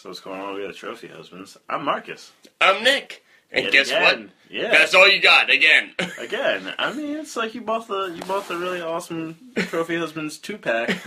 [0.00, 0.54] So what's going on?
[0.54, 1.58] We got trophy husbands.
[1.68, 2.32] I'm Marcus.
[2.58, 3.22] I'm Nick.
[3.52, 4.18] And Yet guess what?
[4.48, 4.70] Yeah.
[4.70, 5.90] That's all you got again.
[6.18, 10.38] Again, I mean, it's like you bought the you bought the really awesome trophy husbands
[10.38, 10.88] two pack.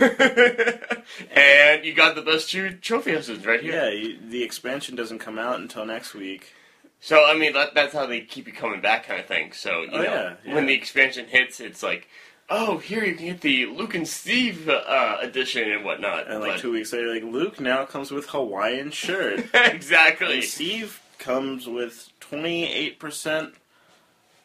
[1.36, 3.72] and you got the best two trophy husbands right here.
[3.74, 6.52] Yeah, you, the expansion doesn't come out until next week.
[7.00, 9.50] So I mean, that, that's how they keep you coming back, kind of thing.
[9.52, 10.54] So you Oh, know, yeah, yeah.
[10.54, 12.06] when the expansion hits, it's like,
[12.50, 16.28] oh, here you can get the Luke and Steve uh, edition and whatnot.
[16.30, 20.34] And like But- two weeks later, like Luke now comes with Hawaiian shirt, exactly.
[20.36, 23.54] and Steve comes with twenty eight percent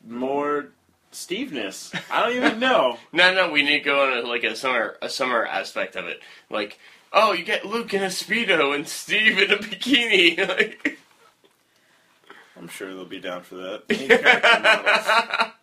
[0.07, 0.67] more
[1.11, 1.91] Steveness.
[2.11, 2.97] I don't even know.
[3.11, 6.05] No, no, we need to go on a, like a summer a summer aspect of
[6.05, 6.21] it.
[6.49, 6.77] Like,
[7.11, 10.37] oh, you get Luke in a speedo and Steve in a bikini.
[10.47, 10.99] like,
[12.55, 15.53] I'm sure they'll be down for that.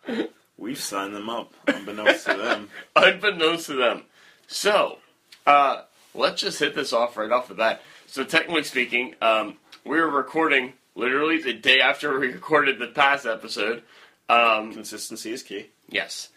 [0.59, 2.69] Any character models, We've signed them up, unbeknownst to them.
[2.97, 4.03] unbeknownst to them.
[4.47, 4.99] So,
[5.47, 5.83] uh,
[6.15, 7.83] let's just hit this off right off the bat.
[8.07, 13.27] So, technically speaking, um, we were recording literally the day after we recorded the past
[13.27, 13.83] episode.
[14.29, 15.67] Um, Consistency is key.
[15.89, 16.31] yes,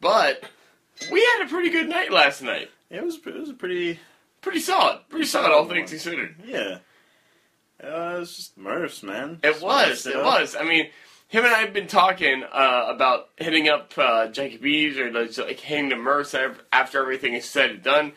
[0.00, 0.42] but
[1.12, 2.70] we had a pretty good night last night.
[2.90, 3.98] It was it was a pretty
[4.40, 5.00] Pretty solid.
[5.08, 6.36] Pretty solid, all things considered.
[6.46, 6.78] yeah.
[7.82, 9.40] Uh, it was just Murphs, man.
[9.42, 10.06] It was.
[10.06, 10.24] It up.
[10.24, 10.56] was.
[10.56, 10.88] I mean,
[11.28, 15.60] him and I have been talking uh, about hitting up uh, Jackie B's or like
[15.60, 16.34] hitting the Merce
[16.72, 18.12] after everything is said and done,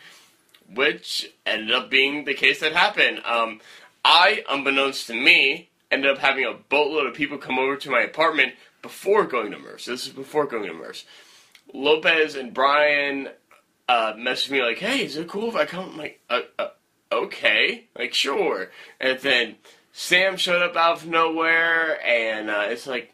[0.74, 3.22] which ended up being the case that happened.
[3.26, 3.60] Um,
[4.04, 8.00] I, unbeknownst to me, ended up having a boatload of people come over to my
[8.00, 9.86] apartment before going to Merce.
[9.86, 11.04] This is before going to Merce.
[11.74, 13.28] Lopez and Brian
[13.90, 16.70] uh, messaged me like, "Hey, is it cool if I come?" I'm like, uh, uh,
[17.12, 19.56] "Okay, like sure." And then
[20.04, 23.14] Sam showed up out of nowhere, and uh, it's like,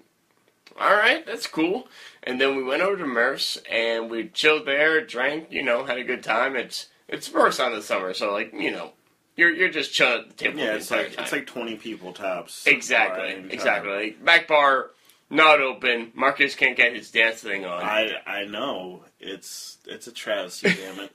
[0.80, 1.88] "All right, that's cool."
[2.23, 5.97] And then we went over to Merce, and we chilled there, drank, you know, had
[5.97, 6.55] a good time.
[6.55, 8.94] It's it's Merce on the summer, so like you know,
[9.35, 11.23] you're you're just chilling at the table Yeah, the it's like time.
[11.23, 12.66] it's like twenty people tops.
[12.66, 13.91] exactly, exactly.
[13.91, 14.91] Like, back bar
[15.29, 16.11] not open.
[16.16, 17.83] Marcus can't get his dance thing on.
[17.83, 20.69] I I know it's it's a travesty.
[20.73, 21.09] damn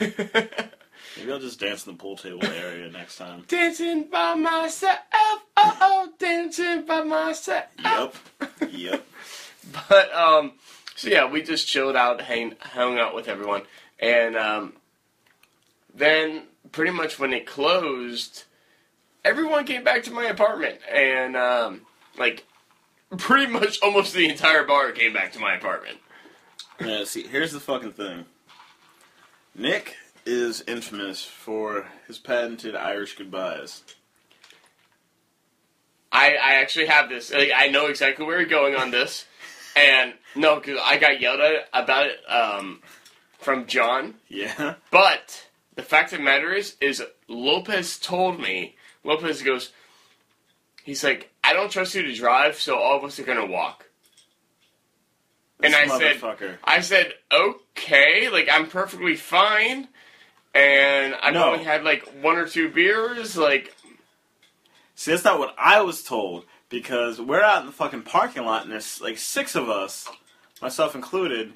[0.00, 0.74] it.
[1.16, 3.44] Maybe I'll just dance in the pool table area next time.
[3.48, 7.64] Dancing by myself, oh oh, dancing by myself.
[7.82, 8.14] Yep.
[8.70, 9.06] Yep.
[9.88, 10.52] But um,
[10.96, 13.62] so yeah, we just chilled out, hang, hung out with everyone,
[13.98, 14.72] and um,
[15.94, 16.42] then
[16.72, 18.44] pretty much when it closed,
[19.24, 21.82] everyone came back to my apartment, and um,
[22.18, 22.44] like
[23.16, 25.98] pretty much almost the entire bar came back to my apartment.
[26.80, 28.24] Yeah, see, here's the fucking thing.
[29.54, 29.96] Nick
[30.26, 33.82] is infamous for his patented Irish goodbyes.
[36.10, 37.32] I, I actually have this.
[37.32, 39.26] Like, I know exactly where you're going on this,
[39.74, 42.82] and no, because I got yelled at about it um,
[43.38, 44.14] from John.
[44.28, 44.74] Yeah.
[44.90, 48.76] But the fact of the matter is, is Lopez told me.
[49.02, 49.72] Lopez goes,
[50.84, 53.90] he's like, I don't trust you to drive, so all of us are gonna walk.
[55.62, 56.58] And This I said.
[56.64, 59.88] I said, okay, like I'm perfectly fine,
[60.54, 61.52] and I've No.
[61.52, 63.74] only had like one or two beers, like
[64.96, 68.62] See, that's not what I was told because we're out in the fucking parking lot
[68.62, 70.08] and there's like six of us,
[70.62, 71.52] myself included,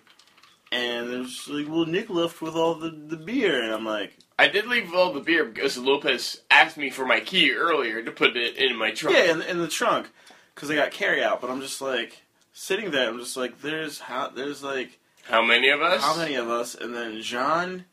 [0.73, 4.49] and there's like, well, Nick left with all the, the beer, and I'm like, I
[4.49, 8.37] did leave all the beer because Lopez asked me for my key earlier to put
[8.37, 9.17] it in my trunk.
[9.17, 10.09] yeah, in, in the trunk,
[10.55, 12.23] because I got carry out, but I'm just like
[12.53, 16.03] sitting there, I'm just like, there's how there's like How many of us?
[16.03, 17.85] how many of us, and then John,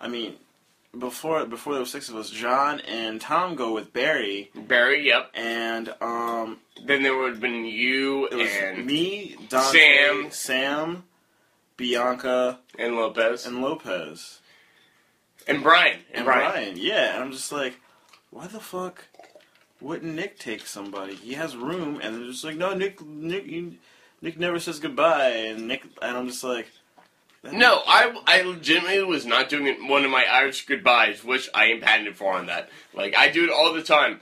[0.00, 0.34] I mean,
[0.98, 5.30] before before there were six of us, John and Tom go with Barry, Barry, yep.
[5.34, 10.30] and um, Then there would have been you it was and me, Dante, Sam.
[10.30, 11.04] Sam,
[11.76, 14.40] Bianca, and Lopez and Lopez.
[15.46, 16.50] and Brian and, and Brian.
[16.52, 16.74] Brian.
[16.76, 17.80] Yeah, and I'm just like,
[18.30, 19.04] why the fuck
[19.80, 21.14] wouldn't Nick take somebody?
[21.14, 23.74] He has room, and they're just like, no, Nick, Nick, you,
[24.22, 26.68] Nick never says goodbye, and Nick, and I'm just like,
[27.52, 31.66] No, I, I legitimately was not doing it one of my Irish goodbyes, which I
[31.66, 32.70] am patented for on that.
[32.94, 34.20] Like I do it all the time.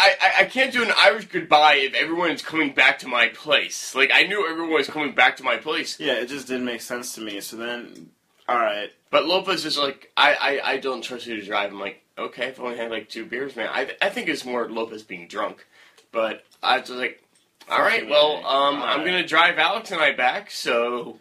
[0.00, 3.28] I, I, I can't do an Irish goodbye if everyone is coming back to my
[3.28, 3.94] place.
[3.94, 6.80] Like I knew everyone was coming back to my place, yeah, it just didn't make
[6.80, 7.40] sense to me.
[7.40, 8.10] So then,
[8.48, 11.72] all right, but Lopez is like, I, I, I don't trust you to drive.
[11.72, 13.68] I'm like, okay, I've only had like two beers, man.
[13.72, 15.66] I, I think it's more Lopez being drunk,
[16.12, 17.22] but I was like,
[17.68, 21.18] all right, well, um, I'm gonna drive Alex and I back, so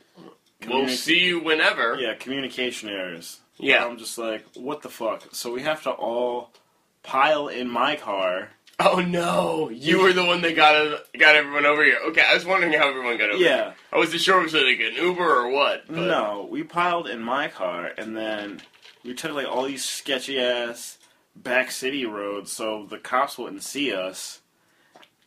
[0.68, 1.98] we'll see you whenever.
[2.00, 3.40] yeah, communication errors.
[3.58, 3.86] Yeah.
[3.86, 5.24] I'm just like, what the fuck?
[5.34, 6.52] So we have to all
[7.04, 8.50] pile in my car.
[8.80, 9.70] Oh no!
[9.72, 11.98] You were the one that got got everyone over here.
[12.10, 13.56] Okay, I was wondering how everyone got over Yeah.
[13.64, 13.74] here.
[13.92, 15.88] I wasn't sure if it was like an Uber or what.
[15.88, 18.62] But No, we piled in my car, and then
[19.04, 21.00] we took like all these sketchy ass
[21.36, 24.42] back city roads, so the cops wouldn't see us.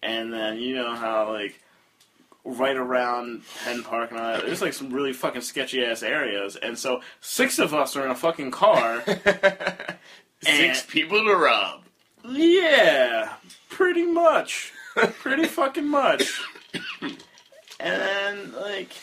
[0.00, 1.60] And then you know how like
[2.44, 6.56] right around Penn Park and all that, there's like some really fucking sketchy ass areas.
[6.56, 9.02] And so six of us are in a fucking car.
[10.42, 11.82] Six people to rob.
[12.26, 13.34] yeah,
[13.68, 14.72] pretty much.
[14.94, 16.40] Pretty fucking much.
[17.02, 17.16] And
[17.78, 18.94] then like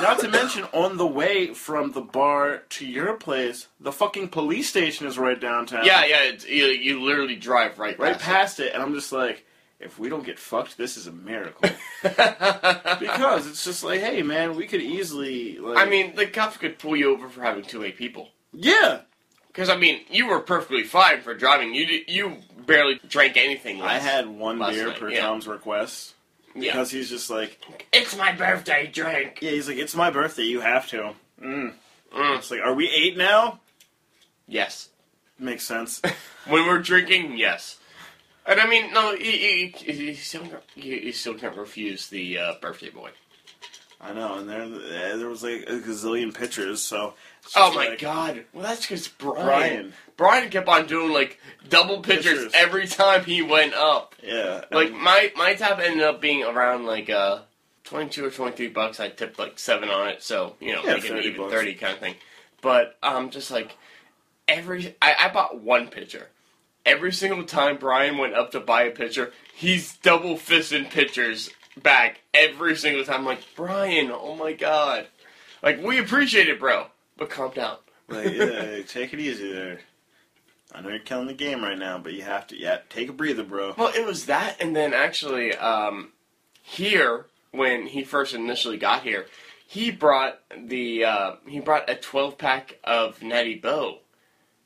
[0.00, 4.68] not to mention on the way from the bar to your place, the fucking police
[4.68, 5.84] station is right downtown.
[5.84, 6.22] Yeah, yeah.
[6.24, 9.44] It's, you, you literally drive right, right past it, and I'm just like,
[9.80, 11.68] if we don't get fucked, this is a miracle.
[12.02, 15.58] because it's just like, hey, man, we could easily.
[15.58, 18.28] Like, I mean, the cops could pull you over for having too many people.
[18.52, 19.00] yeah,
[19.48, 21.74] Because I mean, you were perfectly fine for driving.
[21.74, 22.36] You you
[22.66, 23.80] barely drank anything.
[23.80, 25.20] I had one last beer night, per yeah.
[25.20, 26.14] Tom's request
[26.54, 26.72] yeah.
[26.72, 27.58] because he's just like,
[27.92, 29.38] It's my birthday drink.
[29.40, 31.14] yeah, he's like, it's my birthday, you have to.
[31.42, 31.72] Mm.
[32.14, 32.38] Mm.
[32.38, 33.60] It's like, are we eight now?
[34.46, 34.88] Yes.
[35.38, 36.02] Makes sense.
[36.46, 37.78] When we're drinking, yes.
[38.46, 40.42] And I mean, no, you, you, you, still,
[40.74, 43.10] you, you still can't refuse the uh, birthday boy.
[44.02, 44.66] I know, and there,
[45.18, 47.12] there was like a gazillion pictures, so.
[47.54, 48.44] Oh my like, god!
[48.54, 49.34] Well, that's because Brian.
[49.44, 49.92] Brian.
[50.16, 51.38] Brian kept on doing like
[51.68, 52.52] double pictures, Pictures.
[52.56, 54.14] every time he went up.
[54.22, 54.64] Yeah.
[54.72, 57.40] Like my my tab ended up being around like uh
[57.84, 59.00] twenty two or twenty three bucks.
[59.00, 61.52] I tipped like seven on it, so you know, Yeah, 30 even bucks.
[61.52, 62.14] thirty kind of thing.
[62.62, 63.76] But um, just like
[64.48, 66.28] every I, I bought one picture.
[66.86, 71.50] Every single time Brian went up to buy a picture, he's double fisting pictures
[71.82, 73.20] back every single time.
[73.20, 75.06] I'm like Brian, oh my god,
[75.62, 76.86] like we appreciate it, bro,
[77.16, 77.76] but calm down.
[78.08, 79.80] Like, yeah, take it easy there.
[80.72, 82.58] I know you're killing the game right now, but you have to.
[82.58, 83.74] Yeah, take a breather, bro.
[83.76, 86.12] Well, it was that, and then actually, um,
[86.62, 89.26] here when he first initially got here,
[89.66, 93.98] he brought the uh, he brought a twelve pack of Natty Boh,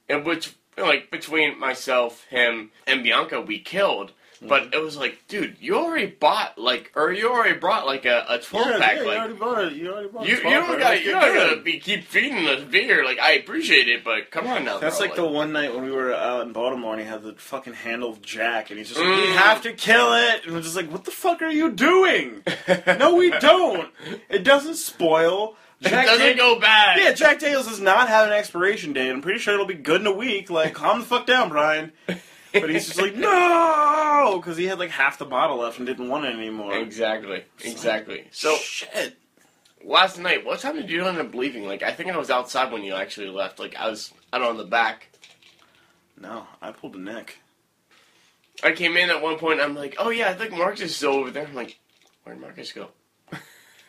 [0.09, 4.13] which like between myself, him, and Bianca, we killed.
[4.47, 8.27] But it was like, dude, you already bought like, or you already brought like a,
[8.29, 8.97] a twelve yeah, pack.
[8.97, 9.73] yeah, you already bought it.
[9.73, 10.79] You already bought you, a you 12 don't pack.
[10.81, 13.05] got Like, you you're don't gotta be keep feeding us beer.
[13.07, 14.77] Like I appreciate it, but come on now.
[14.79, 15.07] That's bro.
[15.07, 17.73] like the one night when we were out in Baltimore and he had the fucking
[17.73, 19.23] handle of Jack and he's just like, Mm.
[19.29, 20.45] we have to kill it.
[20.45, 22.43] And we're just like, what the fuck are you doing?
[22.87, 23.89] no, we don't.
[24.29, 25.57] It doesn't spoil.
[25.85, 26.99] It Jack doesn't Dan- go bad.
[26.99, 29.11] Yeah, Jack Daniels does not have an expiration date.
[29.11, 30.51] I'm pretty sure it'll be good in a week.
[30.51, 31.93] Like, calm the fuck down, Brian.
[32.07, 36.09] But he's just like, no, because he had like half the bottle left and didn't
[36.09, 36.73] want it anymore.
[36.75, 38.27] Exactly, exactly.
[38.31, 39.17] So shit.
[39.85, 41.67] last night, what time did you end up leaving?
[41.67, 43.59] Like, I think I was outside when you actually left.
[43.59, 45.09] Like, I was out on the back.
[46.21, 47.39] No, I pulled a neck.
[48.63, 49.61] I came in at one point.
[49.61, 51.47] I'm like, oh yeah, I think Marcus is still over there.
[51.47, 51.77] I'm like,
[52.23, 52.89] where'd Marcus go?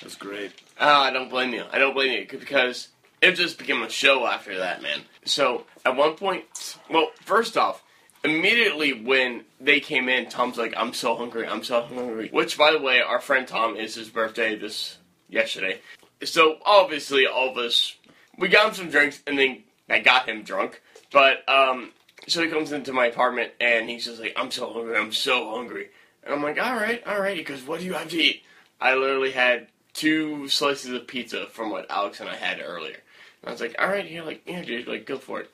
[0.00, 0.52] That's great.
[0.78, 1.64] Ah, I don't blame you.
[1.72, 2.88] I don't blame you because
[3.20, 5.00] it just became a show after that, man.
[5.24, 6.44] So at one point,
[6.88, 7.82] well, first off,
[8.24, 11.46] immediately when they came in, Tom's like, "I'm so hungry.
[11.46, 14.98] I'm so hungry." Which, by the way, our friend Tom is his birthday this
[15.28, 15.80] yesterday.
[16.24, 17.96] So obviously, all of us
[18.38, 20.80] we got him some drinks, and then I got him drunk.
[21.12, 21.92] But um,
[22.28, 24.96] so he comes into my apartment, and he's just like, "I'm so hungry.
[24.96, 25.88] I'm so hungry."
[26.22, 28.42] And I'm like, "All right, all right." Goes, "What do you have to eat?"
[28.80, 29.68] I literally had
[29.98, 32.98] two slices of pizza from what Alex and I had earlier.
[33.42, 35.50] And I was like, all right, yeah, like, yeah, dude, like, go for it.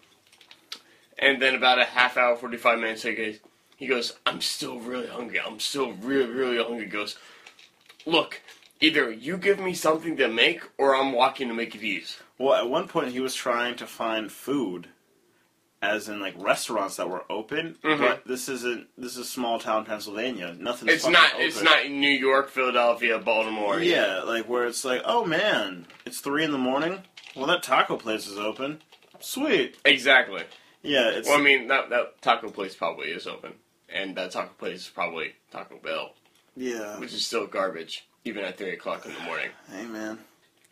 [1.18, 3.38] And then about a half hour, 45 minutes, he goes,
[3.76, 5.40] he goes, I'm still really hungry.
[5.40, 6.84] I'm still really, really hungry.
[6.84, 7.16] He goes,
[8.04, 8.42] look,
[8.80, 12.18] either you give me something to make or I'm walking to McDee's.
[12.38, 14.88] Well, at one point he was trying to find food,
[15.84, 17.76] as in like restaurants that were open.
[17.84, 17.98] Mhm.
[17.98, 18.88] But this isn't.
[18.96, 20.54] This is small town Pennsylvania.
[20.58, 20.88] Nothing.
[20.88, 21.46] It's not, Open.
[21.46, 23.80] it's not New York, Philadelphia, Baltimore.
[23.80, 27.02] Yeah, like where it's like, oh man, it's three in the morning.
[27.36, 28.80] Well, that taco place is open.
[29.20, 29.76] Sweet.
[29.84, 30.42] Exactly.
[30.82, 31.28] Yeah, it's.
[31.28, 33.54] Well, I mean, that, that taco place probably is open.
[33.88, 36.14] And that taco place is probably Taco Bell,
[36.56, 36.98] yeah.
[36.98, 39.50] which is still garbage, even at 3 o'clock in the morning.
[39.70, 40.18] Hey man,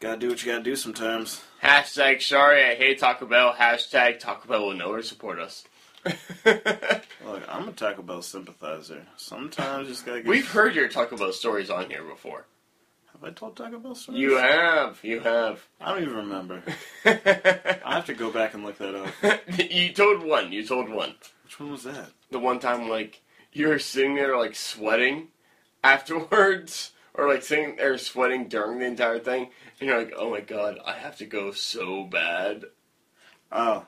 [0.02, 1.40] gotta do what you gotta do sometimes.
[1.62, 3.54] Hashtag sorry I hate Taco Bell.
[3.54, 5.64] Hashtag Taco Bell will never support us.
[6.44, 9.06] Look, I'm a Taco Bell sympathizer.
[9.16, 10.22] Sometimes you just gotta.
[10.22, 12.46] Get, We've heard your Taco Bell stories on here before.
[13.12, 14.20] Have I told Taco Bell stories?
[14.20, 14.98] You have.
[15.04, 15.64] You have.
[15.80, 16.64] I don't even remember.
[17.04, 19.40] I have to go back and look that up.
[19.70, 20.50] you told one.
[20.50, 21.14] You told one.
[21.44, 22.10] Which one was that?
[22.32, 25.28] The one time, like, you were sitting there, like, sweating
[25.84, 26.90] afterwards.
[27.14, 29.50] Or, like, sitting there sweating during the entire thing.
[29.80, 32.64] And you're like, oh my god, I have to go so bad.
[33.50, 33.84] Oh.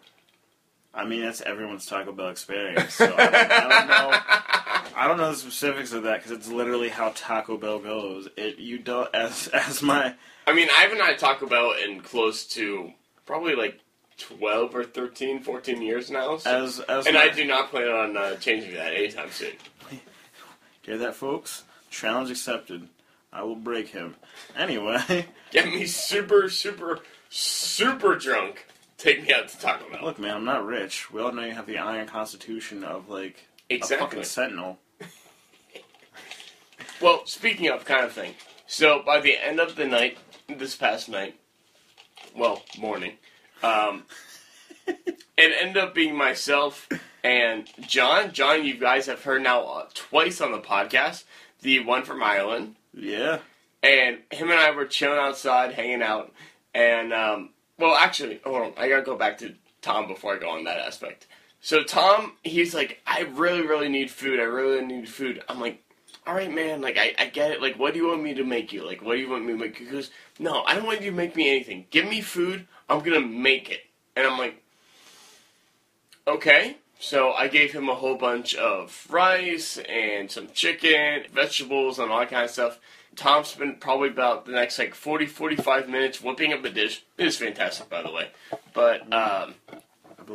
[0.93, 2.95] I mean, that's everyone's Taco Bell experience.
[2.95, 4.19] So I, don't, I don't know.
[4.97, 8.29] I don't know the specifics of that because it's literally how Taco Bell goes.
[8.37, 10.15] It you don't as as my
[10.47, 12.93] I mean, I haven't had Taco Bell in close to
[13.27, 13.81] probably like
[14.19, 16.37] 12 or 13, 14 years now.
[16.37, 16.65] So.
[16.65, 19.53] As as and my, I do not plan on uh, changing that anytime soon.
[20.83, 21.65] hear that, folks.
[21.91, 22.89] Challenge accepted.
[23.35, 24.15] I will break him.
[24.57, 28.67] Anyway, Get me super, super, super drunk.
[28.97, 30.05] Take me out to Taco Bell.
[30.05, 31.11] look, man, I'm not rich.
[31.13, 34.79] We all know you have the iron constitution of like a fucking sentinel.
[37.01, 38.35] Well, speaking of kind of thing,
[38.67, 40.17] so by the end of the night,
[40.49, 41.35] this past night,
[42.37, 43.15] well, morning,
[43.63, 44.05] um,
[44.87, 46.89] it ended up being myself
[47.25, 48.33] and John.
[48.33, 51.25] John, you guys have heard now uh, twice on the podcast,
[51.63, 53.39] the one from Ireland, Yeah.
[53.83, 56.33] and him and I were chilling outside, hanging out,
[56.75, 60.51] and um, well, actually, hold on, I gotta go back to Tom before I go
[60.51, 61.27] on that aspect.
[61.61, 64.39] So Tom, he's like, I really, really need food.
[64.41, 65.43] I really need food.
[65.49, 65.83] I'm like,
[66.27, 66.81] all right, man.
[66.81, 67.61] Like, I, I get it.
[67.63, 68.87] Like, what do you want me to make you?
[68.87, 69.77] Like, what do you want me to make?
[69.77, 71.87] He goes, no, I don't want you to make me anything.
[71.91, 72.67] Give me food.
[72.89, 73.81] I'm gonna make it.
[74.17, 74.63] And I'm like,
[76.27, 76.77] okay.
[76.99, 82.21] So I gave him a whole bunch of rice and some chicken, vegetables, and all
[82.21, 82.79] that kind of stuff.
[83.17, 87.05] Tom spent probably about the next like 40, 45 minutes whipping up the dish.
[87.19, 88.29] It was fantastic, by the way.
[88.73, 89.55] But, um,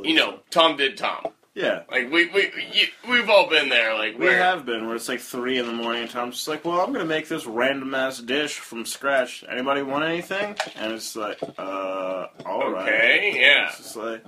[0.04, 0.40] you know, so.
[0.52, 1.26] Tom did Tom.
[1.56, 1.82] Yeah.
[1.92, 3.94] Like, we, we, you, we've all been there.
[3.96, 6.64] Like, We have been where it's like three in the morning and Tom's just like,
[6.64, 9.44] well, I'm gonna make this random ass dish from scratch.
[9.50, 10.56] Anybody want anything?
[10.78, 12.88] And it's like, uh, all right.
[12.88, 13.70] Okay, yeah.
[13.70, 14.24] It's just like,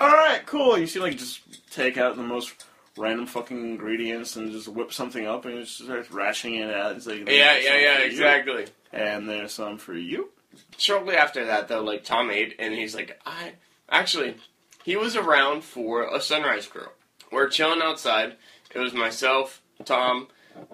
[0.00, 0.78] all right, cool.
[0.78, 1.40] You see, like, just
[1.72, 2.64] take out the most
[2.96, 6.96] random fucking ingredients and just whip something up and just start rationing it out.
[6.96, 8.66] It's like, Yeah, yeah, yeah, for you, exactly.
[8.92, 10.30] And there's some for you.
[10.76, 13.52] Shortly after that, though, like Tom ate, and he's like, I
[13.88, 14.36] actually,
[14.84, 16.88] he was around for a sunrise crew.
[17.30, 18.36] We're chilling outside.
[18.74, 20.28] It was myself, Tom,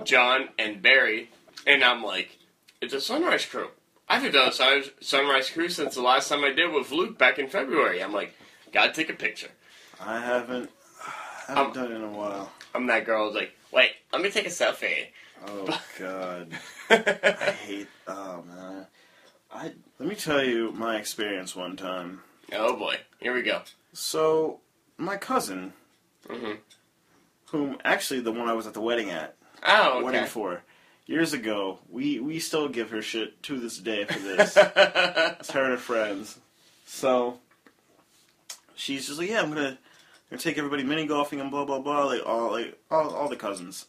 [0.05, 1.31] John, and Barry,
[1.67, 2.39] and I'm like,
[2.81, 3.69] it's a sunrise crew.
[4.09, 7.39] I haven't done a sunrise crew since the last time I did with Luke back
[7.39, 8.03] in February.
[8.03, 8.35] I'm like,
[8.75, 9.49] gotta take a picture.
[10.01, 10.69] I haven't,
[11.07, 12.53] I haven't Um, done it in a while.
[12.75, 15.07] I'm that girl who's like, wait, let me take a selfie.
[15.47, 16.53] Oh god.
[16.91, 16.97] I
[17.67, 17.89] hate.
[18.07, 18.87] Oh man.
[19.53, 22.21] I let me tell you my experience one time.
[22.53, 23.63] oh boy, here we go.
[23.93, 24.61] So
[24.99, 25.73] my cousin,
[26.29, 26.53] hmm
[27.51, 30.05] whom actually the one I was at the wedding at, Oh, okay.
[30.05, 30.63] wedding for,
[31.07, 34.57] years ago, we we still give her shit to this day for this.
[34.77, 36.39] it's her and her friends.
[36.87, 37.39] So
[38.75, 39.79] she's just like, yeah, I'm gonna,
[40.31, 43.37] gonna take everybody mini golfing and blah blah blah, like all like all, all the
[43.37, 43.87] cousins.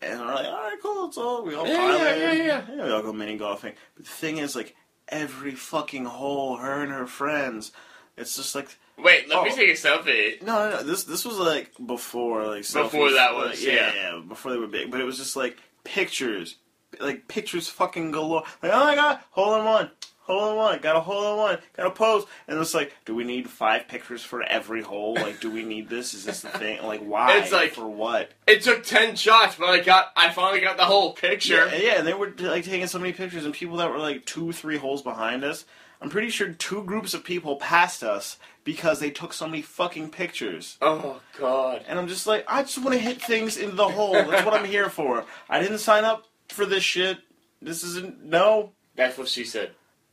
[0.00, 2.38] And we're like, all right, cool, it's all we all Yeah, pile yeah, in.
[2.46, 2.84] yeah, yeah.
[2.84, 3.72] we all go mini golfing.
[3.96, 4.74] But the thing is, like
[5.08, 7.70] every fucking hole, her and her friends,
[8.16, 9.56] it's just like Wait, let me Oh.
[9.56, 10.42] take a selfie.
[10.42, 10.82] no, no, no.
[10.82, 13.92] This this was like before like Before selfies, that like, was, yeah, yeah.
[13.94, 14.90] yeah, before they were big.
[14.90, 16.56] But it was just like pictures,
[17.00, 18.42] like pictures fucking galore.
[18.62, 19.90] Like oh my god, hole in one,
[20.24, 23.14] hole in one, got a hole in one, got a pose, and it's like, do
[23.14, 25.14] we need five pictures for every hole?
[25.14, 26.14] Like, do we need this?
[26.14, 26.82] Is this the thing?
[26.82, 27.38] Like, why?
[27.38, 28.30] It's like- for what?
[28.46, 31.66] It took ten shots, but I got I finally got the whole picture.
[31.72, 34.24] Yeah, yeah, and they were like taking so many pictures, and people that were like
[34.26, 35.64] two, three holes behind us.
[36.00, 40.10] I'm pretty sure two groups of people passed us because they took so many fucking
[40.10, 40.76] pictures.
[40.82, 41.84] Oh god.
[41.86, 44.12] And I'm just like, I just want to hit things in the hole.
[44.14, 45.24] That's what I'm here for.
[45.48, 47.18] I didn't sign up for this shit.
[47.60, 48.24] This isn't.
[48.24, 48.72] No.
[48.96, 49.70] That's what she said.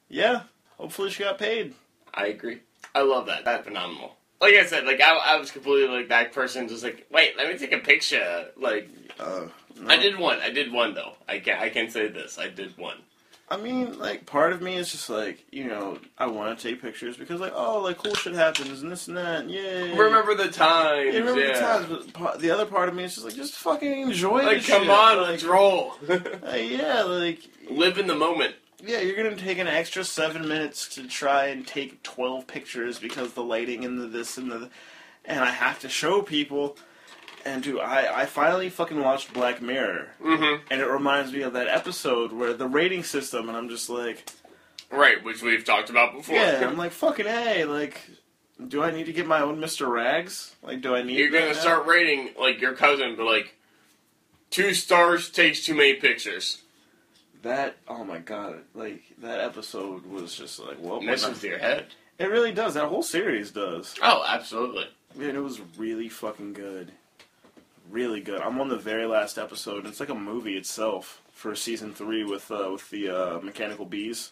[0.09, 0.41] Yeah.
[0.77, 1.73] Hopefully she got paid.
[2.13, 2.59] I agree.
[2.95, 3.45] I love that.
[3.45, 4.15] That's phenomenal.
[4.41, 7.51] Like I said, like I, I was completely like that person, just like, wait, let
[7.51, 8.47] me take a picture.
[8.57, 8.89] Like
[9.19, 9.47] Uh,
[9.79, 9.87] no.
[9.89, 10.39] I did one.
[10.39, 11.13] I did one though.
[11.27, 12.39] I can I can say this.
[12.39, 12.97] I did one.
[13.51, 16.83] I mean, like, part of me is just like, you know, I want to take
[16.83, 19.41] pictures because, like, oh, like, cool shit happens and this and that.
[19.41, 19.97] And yay.
[19.97, 21.15] Remember the times?
[21.15, 21.53] Yeah, remember yeah.
[21.53, 21.59] the
[21.95, 22.11] times.
[22.13, 24.89] But the other part of me is just like, just fucking enjoy Like, come shit.
[24.91, 25.95] on, Like, let's roll.
[26.07, 27.39] like, yeah, like,
[27.71, 28.53] Live in the moment.
[28.85, 33.33] Yeah, you're gonna take an extra seven minutes to try and take twelve pictures because
[33.33, 34.69] the lighting and the this and the,
[35.25, 36.77] and I have to show people.
[37.45, 40.63] And dude, I I finally fucking watched Black Mirror, Mm-hmm.
[40.71, 44.29] and it reminds me of that episode where the rating system, and I'm just like,
[44.91, 46.35] Right, which we've talked about before.
[46.35, 48.01] yeah, I'm like fucking hey, like,
[48.67, 50.55] do I need to get my own Mister Rags?
[50.63, 51.17] Like, do I need?
[51.17, 51.53] You're gonna now?
[51.53, 53.55] start rating like your cousin, but like
[54.51, 56.61] two stars takes too many pictures.
[57.43, 57.77] That.
[57.87, 61.87] Oh my god, like that episode was just like, well, Messes with your head.
[62.17, 62.73] it really does.
[62.75, 63.95] That whole series does.
[64.01, 64.85] Oh, absolutely.
[65.15, 66.91] Man, it was really fucking good.
[67.89, 68.41] Really good.
[68.41, 69.87] I'm on the very last episode.
[69.87, 74.31] It's like a movie itself for season three with uh, with the uh, mechanical bees.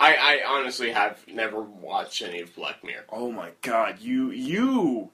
[0.00, 3.04] I, I honestly have never watched any of Black Mirror.
[3.10, 5.10] Oh my god, you you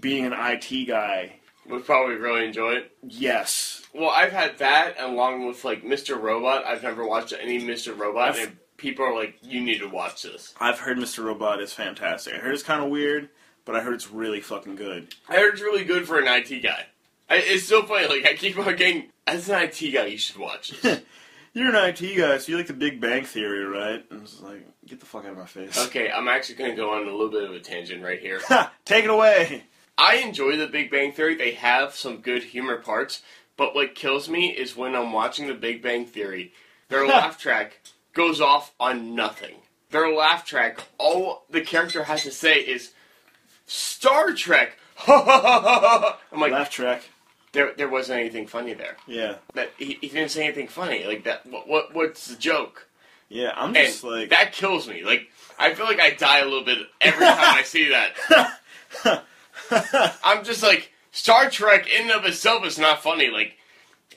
[0.00, 1.36] being an IT guy,
[1.68, 2.92] Would probably really enjoy it.
[3.02, 3.82] yes.
[3.94, 6.20] Well, I've had that along with like Mr.
[6.20, 6.64] Robot.
[6.66, 7.96] I've never watched any Mr.
[7.96, 8.30] Robot.
[8.30, 10.52] I've- and people are like, you need to watch this.
[10.60, 11.24] I've heard Mr.
[11.24, 12.34] Robot is fantastic.
[12.34, 13.28] I heard it's kind of weird,
[13.64, 15.14] but I heard it's really fucking good.
[15.28, 16.86] I heard it's really good for an IT guy.
[17.30, 18.08] I, it's so funny.
[18.08, 21.00] Like I keep on getting, as an IT guy, you should watch this.
[21.54, 24.04] You're an IT guy, so you like the Big Bang Theory, right?
[24.10, 25.86] And it's like, get the fuck out of my face.
[25.86, 28.40] okay, I'm actually going to go on a little bit of a tangent right here.
[28.84, 29.62] Take it away.
[29.96, 31.34] I enjoy the Big Bang Theory.
[31.34, 33.22] They have some good humor parts,
[33.56, 36.52] but what kills me is when I'm watching the Big Bang Theory,
[36.88, 37.80] their laugh track
[38.12, 39.54] goes off on nothing.
[39.90, 42.92] Their laugh track, all the character has to say is
[43.66, 44.76] Star Trek.
[45.06, 47.02] I'm like, Laugh track.
[47.52, 48.96] there, there wasn't anything funny there.
[49.06, 49.36] Yeah.
[49.54, 51.04] That he, he didn't say anything funny.
[51.04, 51.46] Like that.
[51.46, 52.88] What, what what's the joke?
[53.28, 54.30] Yeah, I'm And just like.
[54.30, 55.02] that kills me.
[55.04, 59.24] Like I feel like I die a little bit every time I see that.
[60.24, 63.30] I'm just like Star Trek in and of itself is not funny.
[63.30, 63.56] Like,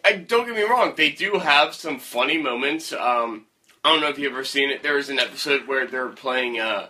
[0.04, 2.94] I, don't get me wrong, they do have some funny moments.
[2.94, 3.46] Um,
[3.84, 4.84] I don't know if you've ever seen it.
[4.84, 6.88] There was an episode where they're playing uh,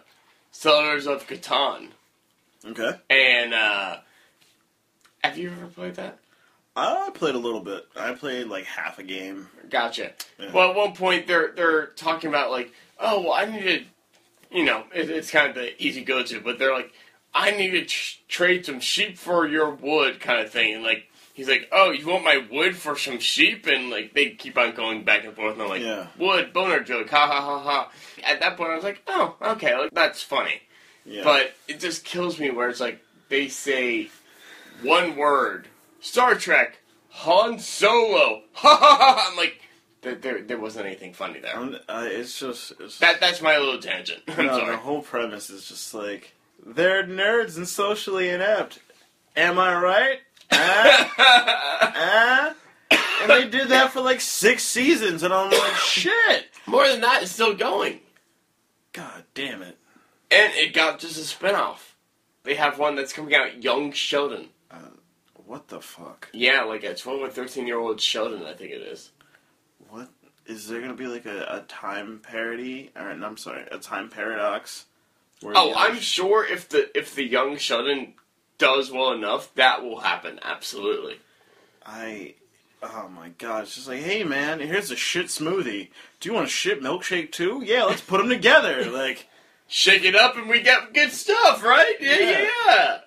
[0.52, 1.90] Settlers of Catan,
[2.66, 2.94] okay.
[3.10, 3.98] and uh,
[5.24, 6.20] have you ever played that?
[6.76, 7.88] I played a little bit.
[7.96, 9.48] I played like half a game.
[9.70, 10.12] Gotcha.
[10.40, 10.52] Yeah.
[10.52, 14.64] Well, at one point they're they're talking about like, oh, well, I need to, you
[14.64, 16.94] know, it, it's kind of the easy go to, but they're like,
[17.34, 21.06] I need to tr- trade some sheep for your wood, kind of thing, and like.
[21.34, 23.68] He's like, oh, you want my wood for some sheep?
[23.68, 26.08] And like they keep on going back and forth, and I'm like, Yeah.
[26.18, 27.92] wood boner joke, ha ha ha ha.
[28.28, 30.64] At that point, I was like, oh, okay, like, that's funny.
[31.06, 31.24] Yeah.
[31.24, 34.10] But it just kills me where it's like they say
[34.82, 35.68] one word,
[36.00, 36.80] Star Trek,
[37.10, 38.42] Han Solo.
[38.54, 39.28] Ha ha ha!
[39.30, 39.62] I'm like,
[40.02, 41.56] there, there, there wasn't anything funny there.
[41.88, 42.74] Uh, it's just.
[42.80, 44.24] It's, That that's my little tangent.
[44.28, 46.34] I'm no, the whole premise is just like
[46.66, 48.80] they're nerds and socially inept.
[49.36, 50.20] Am I right?
[50.52, 52.54] Ah, ah.
[53.20, 56.46] And they did that for like six seasons, and I'm like, shit.
[56.68, 58.00] More than that, it's still going,
[58.94, 59.78] God damn it.
[60.30, 61.80] and it got just a spinoff.
[62.44, 64.50] They have one that's coming out, Young Sheldon.
[65.46, 66.30] What the fuck?
[66.32, 69.12] Yeah, like a 12 or 13 year old Sheldon, I think it is.
[69.90, 70.10] What
[70.46, 72.92] is there gonna be like a, a time parody?
[72.96, 74.86] Or no, I'm sorry, a time paradox?
[75.44, 78.14] Oh, I'm sure if the if the Young Sheldon
[78.58, 80.40] does well enough, that will happen.
[80.42, 81.18] Absolutely.
[81.86, 82.36] I.
[82.84, 83.64] Oh my god!
[83.64, 85.90] It's just like, hey man, here's a shit smoothie.
[86.20, 87.64] Do you want a shit milkshake too?
[87.66, 88.90] Yeah, let's put them together.
[88.92, 89.28] Like,
[89.68, 91.96] Shake it up and we get good stuff, right?
[92.00, 92.48] Yeah, yeah.
[92.68, 92.98] Yeah.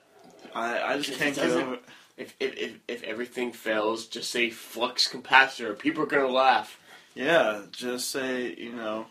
[0.55, 1.79] I, I just can't get over.
[2.19, 5.79] If, if, if, if everything fails, just say flux capacitor.
[5.79, 6.79] People are gonna laugh.
[7.14, 9.07] Yeah, just say you know,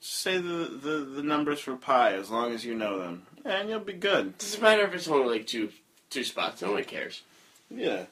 [0.00, 3.80] say the, the the numbers for pi as long as you know them, and you'll
[3.80, 4.36] be good.
[4.38, 5.70] doesn't matter if it's only like two
[6.10, 6.62] two spots.
[6.62, 7.22] No one cares.
[7.70, 8.06] Yeah.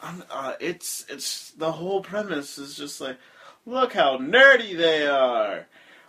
[0.00, 3.18] I'm, uh, it's it's the whole premise is just like,
[3.66, 5.66] look how nerdy they are.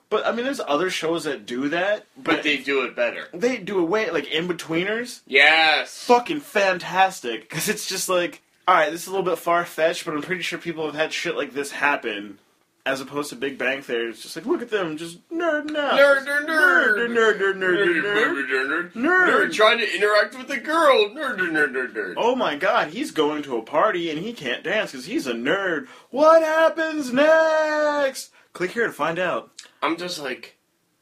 [0.09, 3.27] But I mean, there's other shows that do that, But they do it better.
[3.33, 5.21] they do it way like Inbetweeners.
[5.27, 6.03] Yes.
[6.05, 10.05] Fucking fantastic, because it's just like, all right, this is a little bit far fetched,
[10.05, 12.37] but I'm pretty sure people have had shit like this happen.
[12.85, 15.97] As opposed to Big Bang Theory, it's just like, look at them, just nerding out.
[15.97, 18.03] Nerd, nerd, nerd, nerd, nerd, nerd, nerd, nerd.
[18.03, 19.25] nerd, nerd, Nerd.
[19.29, 21.05] nerd, trying to interact with a girl.
[21.11, 22.13] Nerd, nerd, nerd, nerd, nerd.
[22.17, 25.33] Oh my god, he's going to a party and he can't dance because he's a
[25.33, 25.87] nerd.
[26.09, 28.31] What happens next?
[28.51, 29.51] Click here to find out.
[29.81, 30.57] I'm just like,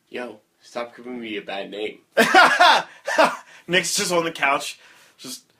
[0.08, 1.98] yo, stop giving me a bad name.
[3.68, 4.80] Nick's just on the couch,
[5.18, 5.51] just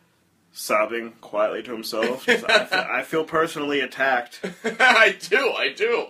[0.54, 2.28] sobbing quietly to himself.
[2.30, 4.42] I, feel, I feel personally attacked.
[4.64, 6.08] I do, I do.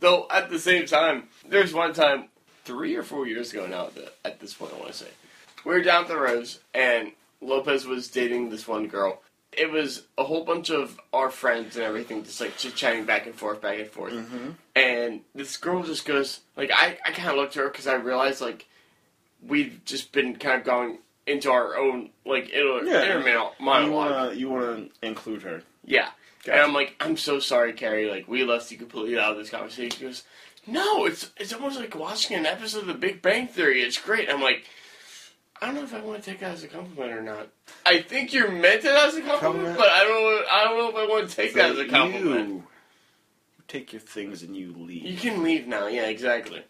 [0.00, 2.28] Though at the same time, there's one time
[2.64, 3.90] three or four years ago now.
[4.24, 5.08] At, this point, I want to say
[5.64, 9.22] we were down at the Rose, and Lopez was dating this one girl.
[9.52, 13.26] It was a whole bunch of our friends and everything, just like chit chatting back
[13.26, 14.14] and forth, back and forth.
[14.14, 14.50] Mm-hmm.
[14.74, 17.94] And this girl just goes, like, I, I kind of looked at her because I
[17.94, 18.66] realized, like,
[19.46, 23.04] we've just been kind of going into our own, like, inner, Yeah.
[23.04, 24.36] inner You monologue.
[24.36, 25.62] you wanna include her.
[25.84, 26.08] Yeah.
[26.44, 26.52] Gotcha.
[26.54, 28.10] And I'm like, I'm so sorry, Carrie.
[28.10, 29.90] Like, we left you completely out of this conversation.
[29.90, 30.24] She goes,
[30.66, 33.82] No, it's it's almost like watching an episode of The Big Bang Theory.
[33.82, 34.28] It's great.
[34.28, 34.64] I'm like,
[35.60, 37.48] I don't know if I want to take that as a compliment or not.
[37.86, 39.78] I think you're meant it as a compliment, Compliment.
[39.78, 40.42] but I don't know.
[40.50, 42.48] I don't know if I want to take that as a compliment.
[42.48, 42.64] You, you
[43.68, 45.04] take your things and you leave.
[45.04, 45.86] You can leave now.
[45.86, 46.64] Yeah, exactly.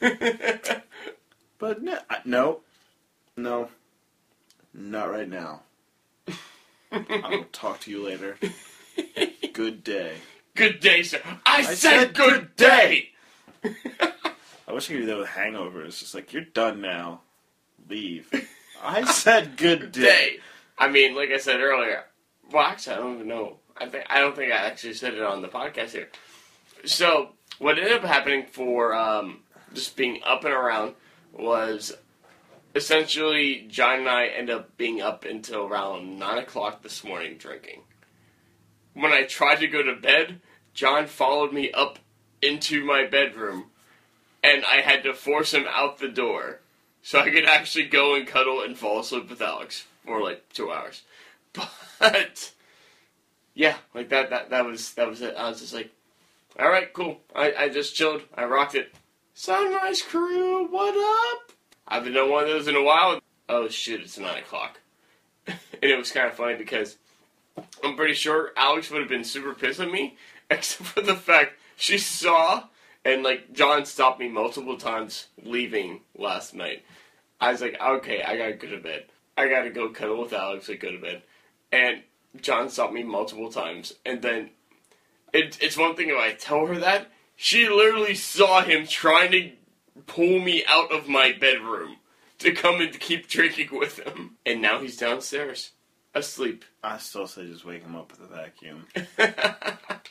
[1.58, 2.60] But no, no,
[3.36, 3.68] no,
[4.72, 5.62] not right now.
[6.92, 8.38] I'll talk to you later.
[9.52, 10.14] Good day.
[10.54, 11.20] good day, sir.
[11.24, 13.10] I, I said, said good good day.
[14.68, 15.84] I wish I could do that with Hangover.
[15.84, 17.22] It's just like you're done now.
[17.88, 18.30] Leave.
[18.82, 20.00] I said good day.
[20.00, 20.36] day.
[20.78, 22.04] I mean, like I said earlier,
[22.50, 23.58] well, actually, I don't even know.
[23.76, 26.08] I think I don't think I actually said it on the podcast here.
[26.84, 29.40] So what ended up happening for um,
[29.72, 30.94] just being up and around
[31.32, 31.92] was
[32.76, 37.80] essentially John and I end up being up until around nine o'clock this morning drinking.
[38.92, 40.40] When I tried to go to bed,
[40.74, 41.98] John followed me up
[42.42, 43.70] into my bedroom,
[44.44, 46.60] and I had to force him out the door
[47.02, 50.70] so I could actually go and cuddle and fall asleep with Alex for like two
[50.70, 51.02] hours.
[51.98, 52.52] But
[53.54, 55.34] yeah, like that that that was that was it.
[55.34, 55.90] I was just like,
[56.58, 57.20] all right, cool.
[57.34, 58.20] I, I just chilled.
[58.34, 58.94] I rocked it.
[59.32, 61.55] Sunrise crew, what up?
[61.88, 63.20] I haven't done one of those in a while.
[63.48, 64.80] Oh shit, it's nine o'clock.
[65.46, 66.96] and it was kind of funny because
[67.82, 70.16] I'm pretty sure Alex would have been super pissed at me,
[70.50, 72.64] except for the fact she saw
[73.04, 76.84] and like John stopped me multiple times leaving last night.
[77.40, 79.04] I was like, okay, I gotta go to bed.
[79.36, 81.22] I gotta go cuddle with Alex and go to bed.
[81.70, 82.02] And
[82.40, 84.50] John stopped me multiple times, and then
[85.32, 89.52] it, it's one thing if I tell her that she literally saw him trying to
[90.06, 91.96] pull me out of my bedroom
[92.38, 95.72] to come and keep drinking with him, and now he's downstairs
[96.14, 96.64] asleep.
[96.82, 98.86] I still say just wake him up with a vacuum.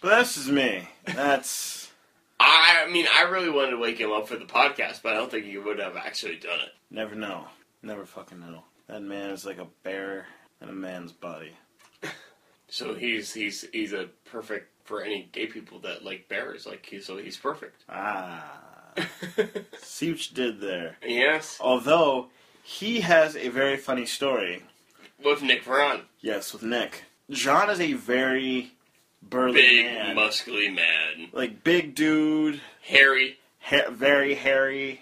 [0.02, 0.88] But that's just me.
[1.06, 1.91] That's
[2.39, 5.32] I mean, I really wanted to wake him up for the podcast, but I don't
[5.32, 6.74] think he would have actually done it.
[6.91, 7.45] never know.
[7.82, 8.63] Never fucking know.
[8.88, 10.28] That man is like a bear
[10.62, 11.54] in a man's body.
[12.67, 16.65] So he's he's he's a perfect for any gay people that like bears.
[16.65, 17.84] Like he's so he's perfect.
[17.88, 18.75] Ah.
[19.80, 20.98] See what you did there.
[21.06, 22.28] yes, Although
[22.64, 24.64] he has a very funny story.
[25.24, 27.04] with Nick Veron, Yes, with Nick.
[27.30, 28.72] John is a very
[29.22, 30.16] burly big man.
[30.16, 33.38] muscly man, like big dude, hairy.
[33.60, 35.02] ha- very hairy,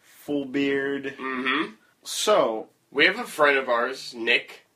[0.00, 1.14] full beard.
[1.18, 1.72] Mm-hmm.
[2.02, 4.66] So, We have a friend of ours, Nick,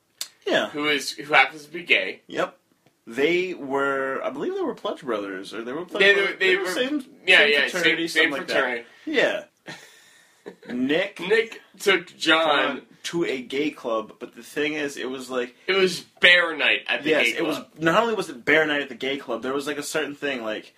[0.45, 0.69] yeah.
[0.71, 2.21] who is who happens to be gay.
[2.27, 2.57] Yep.
[3.07, 6.35] They were, I believe they were Pledge Brothers, or they were Pledge They, Brothers.
[6.39, 8.53] they, were same, yeah same yeah fraternity, same, same something like that.
[8.53, 8.85] fraternity.
[9.05, 9.43] Yeah.
[10.73, 12.81] Nick Nick took John.
[13.03, 16.81] to a gay club, but the thing is, it was like, It was bear night
[16.87, 19.17] at the yes, gay it was, not only was it bear night at the gay
[19.17, 20.73] club, there was like a certain thing, like,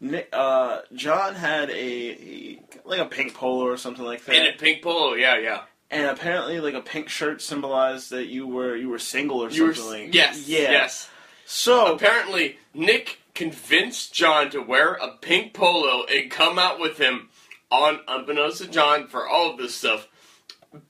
[0.00, 4.34] Nick, uh, John had a, like a pink polo or something like that.
[4.34, 5.14] in a pink polo.
[5.14, 5.62] Yeah yeah.
[5.90, 9.64] and apparently like a pink shirt symbolized that you were you were single or You
[9.68, 11.08] were something like yes yeah yes.
[11.46, 17.30] So Apparently, Nick convinced John to wear a pink polo and come out with him
[17.70, 20.08] on, unbeknownst to John, for all of this stuff,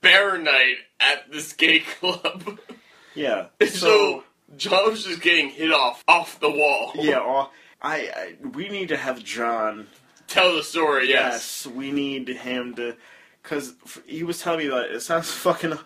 [0.01, 2.59] bear night at this gay club.
[3.15, 4.23] yeah so, so
[4.55, 6.91] John was just getting hit off off the wall.
[6.95, 7.45] yeah
[7.81, 9.87] I, I we need to have John
[10.27, 11.65] Tell the story, yes.
[11.65, 12.95] yes we need him to
[13.41, 13.73] because
[14.05, 15.77] he was telling me that it sounds fucking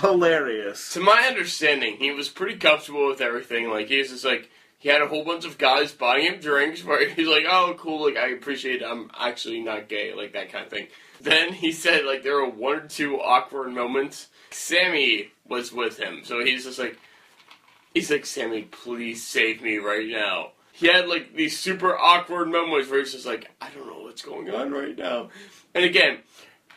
[0.00, 3.68] hilarious To my understanding, he was pretty comfortable with everything.
[3.70, 6.84] Like, he was just like, he had a whole bunch of guys buying him drinks
[6.84, 8.86] where he's like, oh, cool, like, I appreciate it.
[8.86, 10.88] I'm actually not gay, like, that kind of thing.
[11.20, 14.28] Then he said, like, there were one or two awkward moments.
[14.50, 16.98] Sammy was with him, so he's just like,
[17.92, 20.52] he's like, Sammy, please save me right now.
[20.72, 24.22] He had, like, these super awkward moments where he's just like, I don't know what's
[24.22, 25.30] going on right now.
[25.74, 26.18] And again,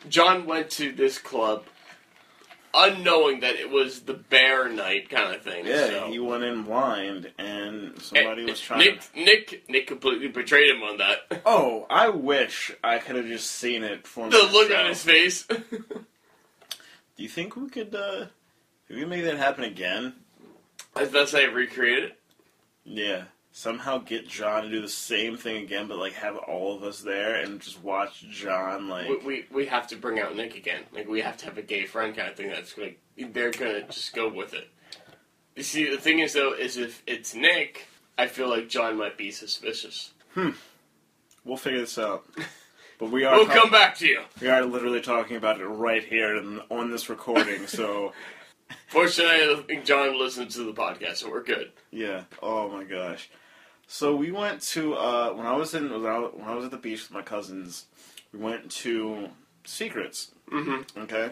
[0.08, 1.65] John went to this club
[2.73, 5.65] unknowing that it was the bear night kind of thing.
[5.65, 6.08] yeah so.
[6.12, 10.69] he went in blind and somebody And was trying Nick, to Nick, Nick completely betrayed
[10.75, 11.41] him on that.
[11.45, 15.43] oh I wish I could have just seen it for the look on his face.
[15.45, 18.25] do you think we could uh
[18.89, 20.13] if we make that happen again
[20.95, 22.19] As best I recreated it.
[22.86, 23.23] Yeah.
[23.58, 27.02] Somehow get John to do the same thing again, but like have all of us
[27.02, 29.10] there and just watch John like.
[29.10, 30.84] We, we we have to bring out Nick again.
[30.93, 32.50] Like we have to have a gay friend kind of thing.
[32.50, 34.70] That's like they're gonna just go with it.
[35.56, 39.17] You see, the thing is though, is if it's Nick, I feel like John might
[39.17, 40.12] be suspicious.
[40.36, 40.52] Hmm.
[41.43, 42.26] We'll figure this out.
[43.00, 44.22] But we are We'll talk- come back to you.
[44.41, 47.67] we are literally talking about it right here and on this recording.
[47.67, 48.12] So
[48.88, 51.72] Fortunately, I think John listens to the podcast, so we're good.
[51.91, 52.24] yeah.
[52.41, 53.30] Oh my gosh.
[53.88, 57.04] So we went to uh, when I was in when I, was at the beach
[57.04, 57.86] with my cousins.
[58.34, 59.30] We went to
[59.63, 60.32] Seacrets.
[60.52, 61.00] Mm-hmm.
[61.02, 61.32] Okay.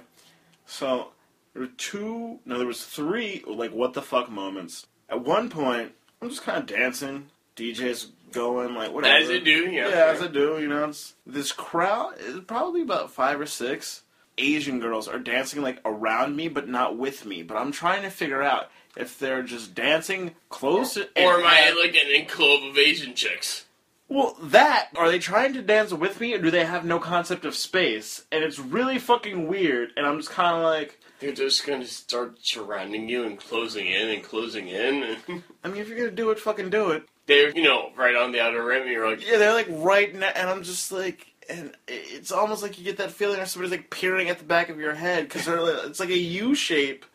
[0.65, 1.09] So
[1.53, 2.39] there were two.
[2.45, 4.87] No, there was three like what the fuck moments.
[5.09, 5.91] At one point,
[6.21, 7.27] I'm just kind of dancing.
[7.57, 9.15] DJ's going like whatever.
[9.15, 9.89] As you do, yeah.
[9.89, 10.59] Yeah, as I do.
[10.59, 14.03] You know, it's, this crowd is probably about five or six
[14.37, 17.43] Asian girls are dancing like around me, but not with me.
[17.43, 20.97] But I'm trying to figure out if they're just dancing close.
[20.97, 23.65] Or am I like an enclave of Asian chicks?
[24.07, 27.43] well, that are they trying to dance with me, or do they have no concept
[27.43, 28.23] of space?
[28.31, 29.91] And it's really fucking weird.
[29.97, 30.99] And I'm just kind of like.
[31.19, 35.03] They're just gonna start surrounding you and closing in and closing in.
[35.03, 37.07] And I mean, if you're gonna do it, fucking do it.
[37.25, 38.83] they're you know right on the outer rim.
[38.83, 42.61] And you're like, Yeah, they're like right now, and I'm just like, and it's almost
[42.61, 45.23] like you get that feeling that somebody's like peering at the back of your head
[45.27, 47.05] because like, it's like a U shape.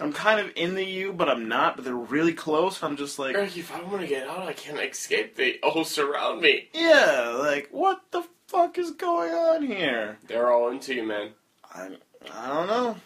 [0.00, 1.76] I'm kind of in the U, but I'm not.
[1.76, 2.82] But they're really close.
[2.82, 5.36] I'm just like, Eric, if I want to get out, I can't escape.
[5.36, 6.68] They all oh, surround me.
[6.72, 10.18] yeah, like what the fuck is going on here?
[10.26, 11.30] They're all into you, man.
[11.72, 11.90] I
[12.32, 12.96] I don't know.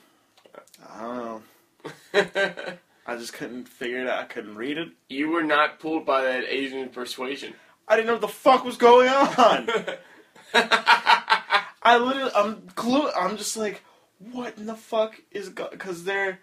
[0.88, 1.42] I don't know.
[3.06, 4.20] I just couldn't figure it out.
[4.20, 4.88] I couldn't read it.
[5.08, 7.54] you were not pulled by that Asian persuasion.
[7.86, 9.68] I didn't know what the fuck was going on.
[10.54, 13.10] I literally, I'm clue.
[13.10, 13.82] I'm just like,
[14.18, 15.68] what in the fuck is go?
[15.70, 16.40] Because they're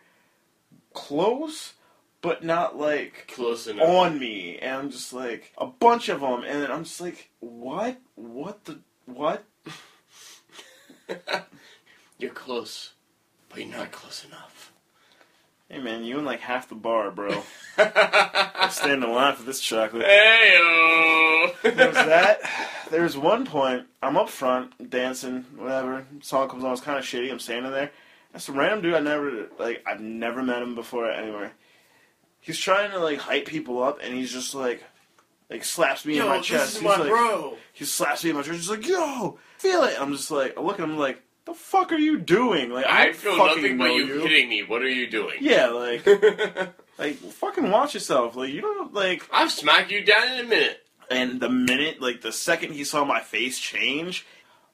[0.95, 1.73] close,
[2.21, 3.87] but not like Close enough.
[3.87, 7.97] on me, and I'm just like a bunch of them, and I'm just like, what?
[8.15, 9.43] What the what?
[12.17, 12.93] You're close,
[13.49, 14.71] but you're not close enough.
[15.69, 17.43] Hey man, you and like half the bar, bro.
[17.77, 20.05] I stand in line for this chocolate.
[20.05, 21.51] Heyo.
[21.61, 22.39] There's that.
[22.89, 26.05] There's one point, I'm up front, dancing, whatever.
[26.21, 27.29] Song comes on, it's kind of shitty.
[27.31, 27.91] I'm standing there.
[28.35, 31.53] And a random dude I never, like, I've never met him before anywhere.
[32.41, 34.83] He's trying to, like, hype people up, and he's just, like,
[35.49, 36.65] like, slaps me in my Yo, chest.
[36.65, 37.57] this is he's my like, bro.
[37.71, 38.57] He slaps me in my chest.
[38.57, 39.99] He's like, yo, feel it.
[39.99, 42.71] I'm just like, I look at him like, the fuck are you doing?
[42.71, 44.63] Like, I, I feel fucking nothing but know you, hitting me.
[44.63, 45.37] What are you doing?
[45.39, 46.05] Yeah, like,
[46.97, 48.35] like, fucking watch yourself.
[48.35, 50.81] Like, you don't, like, I'll smack you down in a minute.
[51.09, 54.25] And the minute, like the second he saw my face change,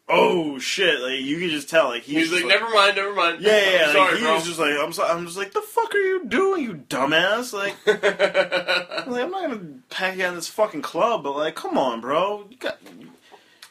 [0.10, 1.00] oh shit!
[1.02, 3.42] Like you can just tell, like He's, he's like, just never mind, never mind.
[3.42, 3.82] yeah, yeah, yeah.
[3.86, 4.36] Like, sorry, he bro.
[4.36, 7.54] was just like, I'm, so, I'm just like, the fuck are you doing, you dumbass?
[7.54, 7.76] Like,
[9.08, 12.02] like, I'm not gonna pack you out in this fucking club, but like, come on,
[12.02, 12.46] bro.
[12.50, 12.78] You got,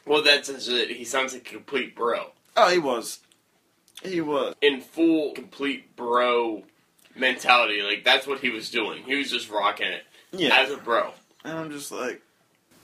[0.06, 0.90] well, that's it.
[0.90, 2.30] Uh, he sounds like a complete bro.
[2.56, 3.20] oh, he was,
[4.02, 4.54] he was.
[4.62, 6.64] In full, complete bro
[7.16, 7.82] mentality.
[7.82, 9.02] Like, that's what he was doing.
[9.04, 11.12] He was just rocking it Yeah, as a bro.
[11.44, 12.22] and I'm just like,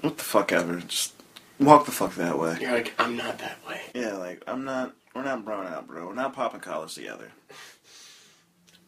[0.02, 0.78] what the fuck ever?
[0.80, 1.14] Just
[1.58, 2.58] walk the fuck that way.
[2.60, 3.80] You're like, I'm not that way.
[3.94, 4.94] Yeah, like I'm not.
[5.14, 6.06] We're not brown out, bro.
[6.06, 7.30] We're not popping collars together.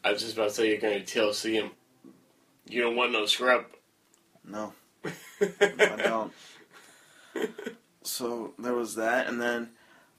[0.04, 1.70] I was just about to say you're going to TLC him.
[2.66, 3.64] You don't want no scrub.
[4.44, 4.74] No.
[5.40, 6.32] I don't.
[8.02, 9.70] So there was that, and then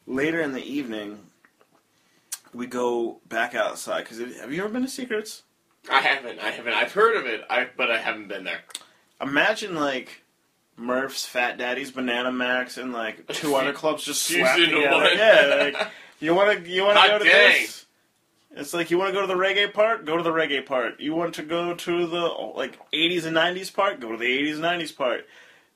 [0.08, 1.20] later in the evening,
[2.54, 4.04] we go back outside.
[4.04, 5.44] Because have you ever been to Seacrets?
[5.90, 6.40] I haven't.
[6.40, 6.74] I haven't.
[6.74, 8.62] I've heard of it, I, but I haven't been there.
[9.22, 10.24] Imagine like
[10.80, 14.96] Murph's, Fat Daddy's, Banana Max, and like two other clubs just slapped into together.
[14.96, 15.18] one.
[15.18, 15.88] Yeah, like
[16.20, 17.62] you want to you want to go to dang.
[17.62, 17.86] this.
[18.56, 21.00] It's like you want to go to the reggae part, go to the reggae part.
[21.00, 22.22] You want to go to the
[22.56, 25.28] like 80s and 90s part, go to the 80s and 90s part.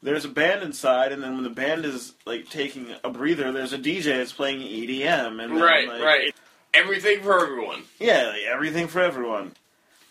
[0.01, 3.73] There's a band inside, and then when the band is like taking a breather, there's
[3.73, 6.35] a DJ that's playing EDM, and then, Right, like, right.
[6.73, 7.83] Everything for everyone.
[7.99, 9.53] yeah, like, everything for everyone.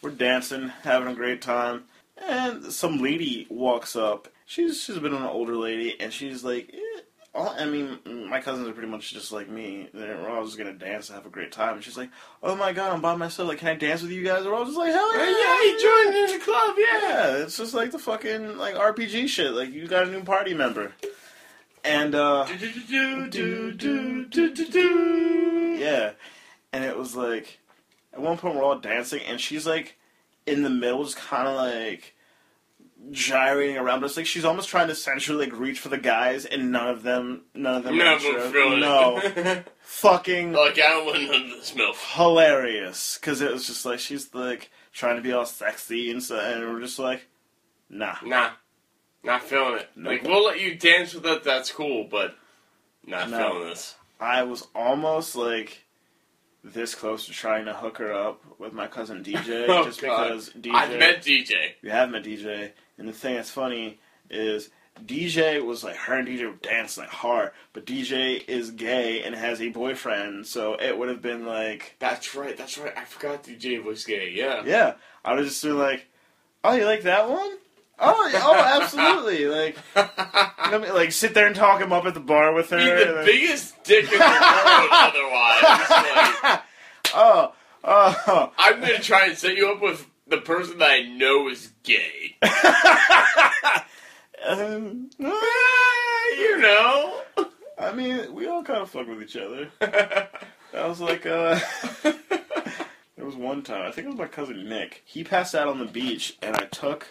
[0.00, 1.85] We're dancing, having a great time,
[2.16, 4.28] and some lady walks up.
[4.52, 7.00] She's she's been an older lady, and she's like, eh,
[7.34, 9.88] all- I mean, my cousins are pretty much just like me.
[9.94, 11.76] They're all just gonna dance and have a great time.
[11.76, 12.10] And she's like,
[12.42, 13.48] "Oh my god, I'm by myself.
[13.48, 15.82] Like, can I dance with you guys?" We're all just like, "Hell yeah, Yeah, he
[15.82, 16.74] joined in the club.
[16.76, 17.00] Yeah.
[17.08, 19.52] yeah!" It's just like the fucking like RPG shit.
[19.52, 20.92] Like, you got a new party member,
[21.82, 22.44] and uh.
[25.78, 26.10] Yeah.
[26.74, 27.58] And it was like,
[28.12, 29.96] at one point we're all dancing, and she's like
[30.46, 32.14] in the middle, just kind of like
[33.10, 34.00] gyrating around.
[34.00, 36.88] But it's like she's almost trying to sensually like reach for the guys, and none
[36.88, 38.78] of them, none of them, None of them feel it.
[38.80, 41.96] No, fucking like, I want of this milk.
[41.96, 43.18] hilarious.
[43.20, 46.72] Because it was just like she's like trying to be all sexy and so, and
[46.72, 47.26] we're just like,
[47.90, 48.16] nah.
[48.24, 48.50] Nah.
[49.24, 49.88] Not feeling it.
[49.94, 50.06] Nope.
[50.12, 52.34] Like, we'll let you dance with it, that's cool, but
[53.06, 53.38] not No.
[53.52, 53.94] feeling this.
[54.18, 55.84] I was almost like
[56.64, 60.24] this close to trying to hook her up with my cousin DJ, Oh, just God.
[60.28, 60.72] because DJ.
[60.74, 61.54] I've met DJ.
[61.82, 62.70] We have met DJ,
[63.02, 63.98] and the thing that's funny
[64.30, 64.70] is
[65.04, 69.34] DJ was like her and DJ were dancing like hard, but DJ is gay and
[69.34, 72.96] has a boyfriend, so it would have been like, That's right, that's right.
[72.96, 74.62] I forgot DJ was gay, yeah.
[74.64, 76.06] yeah, I would have just been like,
[76.62, 77.56] oh, you like that one?
[77.98, 79.46] Oh, oh, absolutely.
[79.46, 79.76] Like,
[80.94, 82.76] like sit there and talk him up at the bar with her.
[82.76, 85.90] Be the then- biggest dick in the world otherwise.
[85.90, 86.62] Like,
[87.14, 91.49] oh, oh, I'm gonna try and set you up with the person that I know
[91.49, 92.37] is gay.
[94.45, 97.21] um, Ah, you know.
[97.79, 99.68] I mean, we all kind of fuck with each other.
[100.73, 101.61] That was like, uh,
[102.03, 105.03] there was one time, I think it was my cousin Nick.
[105.05, 107.09] He passed out on the beach, and I took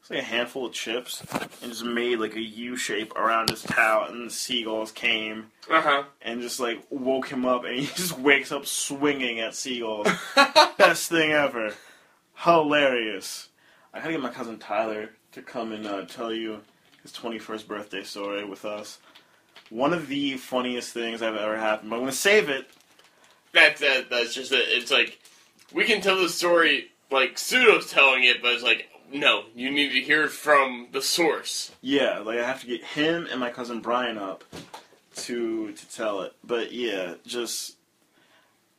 [0.00, 1.22] it's like a handful of chips
[1.62, 5.80] and just made like a U shape around his towel, and the seagulls came Uh
[5.80, 6.02] huh.
[6.22, 10.08] and just like woke him up, and he just wakes up swinging at seagulls.
[10.76, 11.72] Best thing ever.
[12.34, 13.48] Hilarious.
[13.92, 16.60] I gotta get my cousin Tyler to come and uh, tell you
[17.02, 18.98] his 21st birthday story with us.
[19.70, 21.90] One of the funniest things I've ever happened.
[21.90, 22.68] But I'm gonna save it.
[23.52, 24.64] That's uh, that's just it.
[24.68, 25.20] It's like
[25.72, 29.90] we can tell the story like pseudo's telling it, but it's like no, you need
[29.92, 31.70] to hear it from the source.
[31.80, 34.44] Yeah, like I have to get him and my cousin Brian up
[35.16, 36.34] to to tell it.
[36.42, 37.76] But yeah, just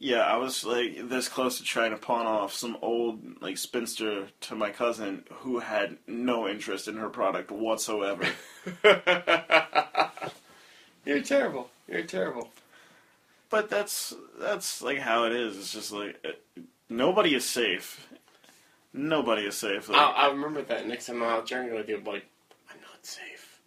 [0.06, 4.28] yeah, I was like this close to trying to pawn off some old like spinster
[4.41, 8.24] to my cousin who had no interest in her product whatsoever.
[11.06, 11.70] You're terrible.
[11.88, 12.50] You're terrible.
[13.50, 15.58] but that's that's like how it is.
[15.58, 18.08] It's just like uh, nobody is safe.
[18.94, 19.89] Nobody is safe.
[19.89, 21.98] Like, I'll, I'll remember that next time I'm out drinking with you.
[21.98, 22.26] I'm like,
[22.72, 23.60] I'm not safe.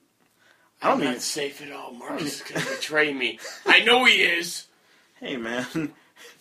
[0.81, 1.93] I don't I'm mean- not safe at all.
[1.93, 3.39] Marcus is gonna betray me.
[3.67, 4.67] I know he is.
[5.21, 5.93] hey man,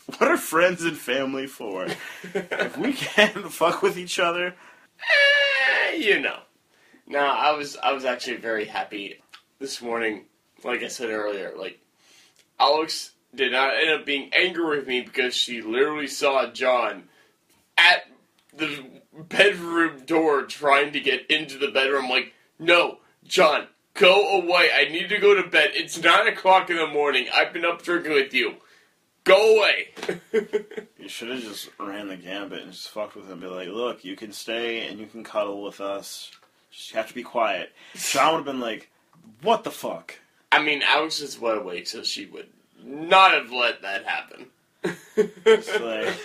[0.18, 1.88] what are friends and family for?
[2.34, 4.56] if we can't fuck with each other,
[5.00, 6.40] Eh, you know.
[7.08, 9.22] No, I was I was actually very happy
[9.60, 10.26] this morning.
[10.64, 11.80] Like I said earlier, like
[12.60, 17.04] Alex did not end up being angry with me because she literally saw John
[17.78, 18.04] at
[18.56, 22.10] the bedroom door trying to get into the bedroom.
[22.10, 24.70] Like, no, John, go away.
[24.74, 25.72] I need to go to bed.
[25.74, 27.28] It's nine o'clock in the morning.
[27.34, 28.56] I've been up drinking with you.
[29.28, 29.90] Go away.
[31.00, 33.40] you should have just ran the gambit and just fucked with him.
[33.40, 36.32] Be like, look, you can stay and you can cuddle with us.
[36.72, 37.72] Just have to be quiet.
[37.96, 38.90] John would have been like,
[39.42, 40.16] what the fuck?
[40.52, 42.48] I mean, Alex is wide awake, so she would
[42.84, 44.48] not have let that happen.
[45.16, 46.16] It's like,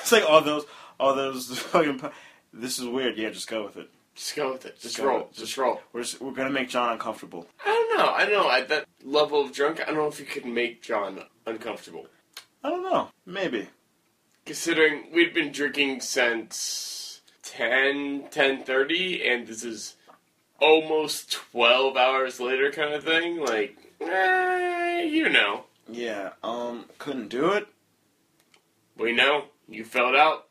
[0.00, 0.64] it's like all those,
[0.98, 2.00] all those fucking.
[2.52, 3.18] This is weird.
[3.18, 3.90] Yeah, just go with it.
[4.14, 4.78] Just go with it.
[4.78, 5.18] Just go roll.
[5.20, 5.80] with- Just roll.
[5.92, 7.46] We're just, we're gonna make John uncomfortable.
[7.64, 8.10] I don't know.
[8.12, 8.50] I don't know.
[8.50, 12.06] At that level of drunk, I don't know if you could make John uncomfortable.
[12.64, 13.08] I don't know.
[13.26, 13.68] Maybe.
[14.44, 19.96] Considering we've been drinking since 10, 10.30, and this is
[20.60, 23.40] almost 12 hours later kind of thing.
[23.40, 25.64] Like, eh, you know.
[25.88, 26.30] Yeah.
[26.42, 26.86] Um.
[26.98, 27.66] Couldn't do it.
[28.96, 29.44] We know.
[29.68, 30.46] You filled out.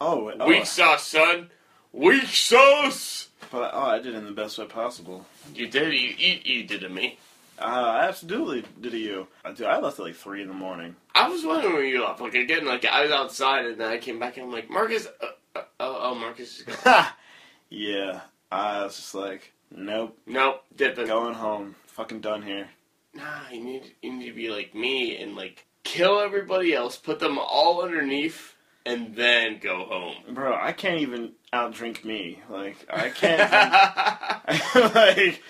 [0.00, 0.32] Oh.
[0.38, 1.50] oh Weak sauce, son.
[1.92, 3.28] Weak sauce!
[3.50, 5.26] But oh, I did it in the best way possible.
[5.54, 5.92] You did.
[5.92, 7.18] You, you, you did to me.
[7.60, 9.26] Uh, absolutely did to you.
[9.44, 10.96] I, dude, I left at like three in the morning.
[11.14, 12.20] I was wondering when you left.
[12.20, 15.06] Like again, like I was outside and then I came back and I'm like, Marcus.
[15.06, 17.06] Uh, uh, oh, oh, Marcus is gone.
[17.70, 18.20] Yeah.
[18.50, 21.06] I was just like, nope, nope, dipping.
[21.06, 21.76] going home.
[21.86, 22.68] Fucking done here.
[23.14, 27.18] Nah, you need you need to be like me and like kill everybody else, put
[27.20, 30.34] them all underneath, and then go home.
[30.34, 32.40] Bro, I can't even outdrink me.
[32.48, 33.10] Like, I
[34.74, 34.94] can't.
[34.94, 35.42] like,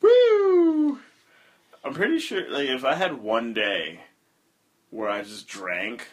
[0.00, 0.98] woo!
[1.84, 4.00] I'm pretty sure, like, if I had one day
[4.90, 6.08] where I just drank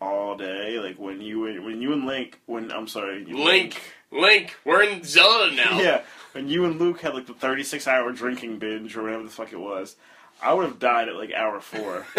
[0.00, 3.80] all day, like when you and when you and Link, when I'm sorry, you- Link,
[4.10, 5.80] Link, we're in Zelda now.
[5.80, 9.28] yeah, when you and Luke had like the 36 hour drinking binge or whatever the
[9.30, 9.96] fuck it was,
[10.42, 12.06] I would have died at like hour four.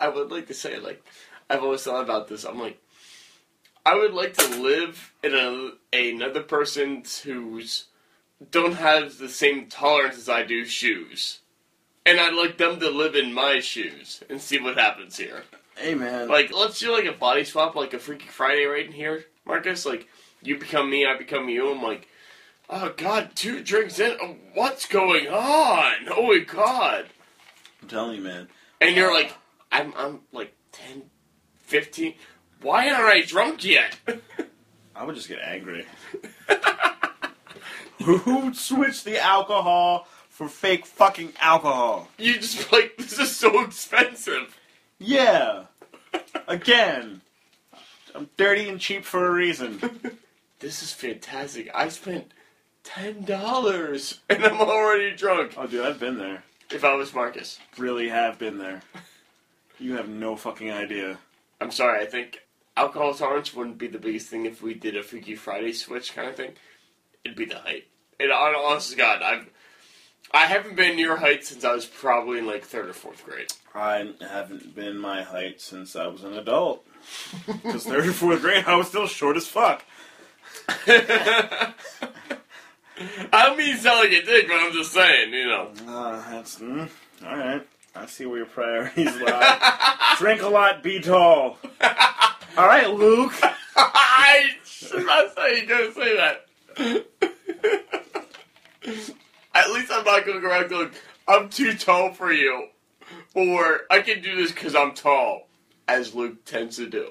[0.00, 1.02] I would like to say like
[1.48, 2.44] I've always thought about this.
[2.44, 2.78] I'm like
[3.86, 7.86] I would like to live in a another person's who's
[8.50, 11.40] don't have the same tolerance as I do shoes.
[12.06, 15.42] And I'd like them to live in my shoes and see what happens here.
[15.76, 18.92] hey man, Like, let's do like a body swap, like a Freaky Friday right in
[18.92, 19.86] here, Marcus.
[19.86, 20.06] Like,
[20.42, 21.70] you become me, I become you.
[21.70, 22.06] I'm like,
[22.68, 24.16] oh god, two drinks in.
[24.20, 25.94] oh, What's going on?
[26.10, 27.06] Oh my god.
[27.82, 28.48] I'm telling you, man.
[28.82, 29.32] And you're like,
[29.72, 31.02] I'm, I'm like 10,
[31.60, 32.14] 15.
[32.60, 33.96] Why aren't I drunk yet?
[34.96, 35.86] I would just get angry.
[38.04, 42.08] Who switched the alcohol for fake fucking alcohol?
[42.18, 44.58] you just like, this is so expensive.
[44.98, 45.66] Yeah.
[46.48, 47.20] Again.
[48.16, 49.80] I'm dirty and cheap for a reason.
[50.60, 51.68] This is fantastic.
[51.74, 52.32] I spent
[52.84, 55.52] $10 and I'm already drunk.
[55.58, 56.42] Oh, dude, I've been there.
[56.70, 57.58] If I was Marcus.
[57.76, 58.80] Really have been there.
[59.78, 61.18] You have no fucking idea.
[61.60, 62.38] I'm sorry, I think
[62.78, 66.28] alcohol tolerance wouldn't be the biggest thing if we did a Freaky Friday switch kind
[66.30, 66.52] of thing.
[67.24, 67.84] It'd be the height.
[68.18, 69.50] And hon- honest to God, I've
[70.34, 73.52] I haven't been your height since I was probably in like third or fourth grade.
[73.72, 76.84] I haven't been my height since I was an adult.
[77.46, 79.84] Because third or fourth grade, I was still short as fuck.
[80.68, 81.72] I
[83.32, 85.70] don't mean sound like a dick, but I'm just saying, you know.
[85.86, 86.88] Uh, that's mm,
[87.24, 87.64] all right.
[87.94, 90.14] I see where your priorities lie.
[90.18, 91.58] Drink a lot, be tall.
[92.56, 93.34] All right, Luke.
[93.76, 96.46] I should not say you gonna say that.
[99.54, 100.90] At least I'm not gonna go around going,
[101.28, 102.68] I'm too tall for you.
[103.34, 105.46] Or I can do this because I'm tall,
[105.86, 107.10] as Luke tends to do.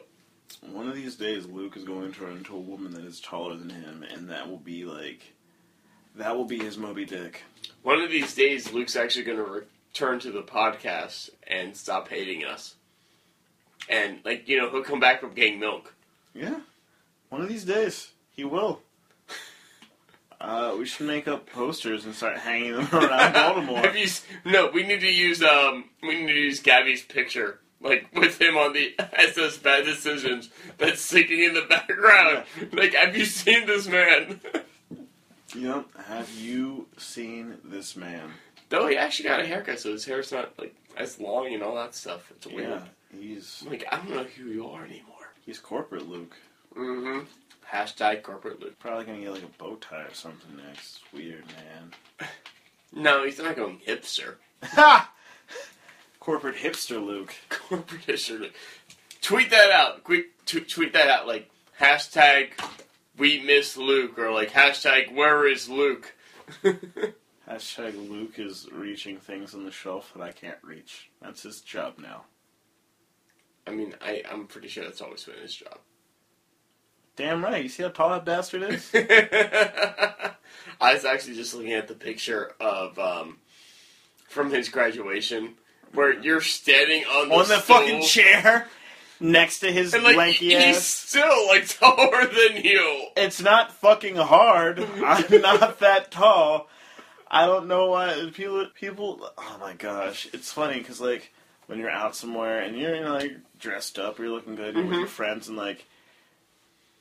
[0.72, 3.56] One of these days, Luke is going to turn into a woman that is taller
[3.56, 5.34] than him, and that will be like,
[6.16, 7.44] that will be his Moby Dick.
[7.82, 12.46] One of these days, Luke's actually going to return to the podcast and stop hating
[12.46, 12.76] us.
[13.90, 15.94] And, like, you know, he'll come back from getting milk.
[16.34, 16.62] Yeah,
[17.30, 18.82] one of these days he will.
[20.44, 23.78] Uh, we should make up posters and start hanging them around Baltimore.
[23.80, 24.04] Have you?
[24.04, 28.42] s- No, we need to use um, we need to use Gabby's picture, like with
[28.42, 32.44] him on the SS Bad Decisions that's sinking in the background.
[32.74, 34.42] Like, have you seen this man?
[35.56, 35.86] Yep.
[36.08, 38.32] Have you seen this man?
[38.70, 41.76] Though he actually got a haircut, so his hair's not like as long and all
[41.76, 42.32] that stuff.
[42.36, 42.70] It's weird.
[42.70, 45.32] Yeah, he's Like, I don't know who you are anymore.
[45.46, 46.36] he's corporate Luke.
[46.76, 47.26] Mm-hmm.
[47.72, 48.78] Hashtag corporate Luke.
[48.80, 51.00] Probably gonna get like a bow tie or something next.
[51.14, 52.30] Weird man.
[52.92, 54.36] No, he's not going hipster.
[54.64, 55.12] Ha!
[56.20, 57.34] Corporate hipster Luke.
[57.50, 58.40] Corporate hipster.
[58.40, 58.54] Luke.
[59.22, 60.04] Tweet that out.
[60.04, 61.28] Quick, t- tweet that out.
[61.28, 61.50] Like
[61.80, 62.52] hashtag
[63.18, 66.14] we miss Luke or like hashtag where is Luke.
[67.50, 71.10] Hashtag Luke is reaching things on the shelf that I can't reach.
[71.22, 72.24] That's his job now.
[73.68, 75.80] I mean, I, I'm pretty sure that's always been his job.
[77.16, 77.64] Damn right.
[77.64, 78.90] You see how tall that bastard is?
[80.82, 83.38] I was actually just looking at the picture of um,
[84.28, 85.56] from his graduation
[85.94, 88.68] where you're standing on the, On the stool, fucking chair
[89.20, 90.86] next to his and like lanky he's ass.
[90.86, 93.08] still like taller than you.
[93.16, 94.80] It's not fucking hard.
[94.80, 96.68] I'm not that tall.
[97.30, 98.66] I don't know why people.
[98.74, 99.30] People.
[99.38, 101.32] Oh my gosh, it's funny because like
[101.68, 104.76] when you're out somewhere and you're you know, like dressed up, or you're looking good
[104.76, 105.86] you're with your friends, and like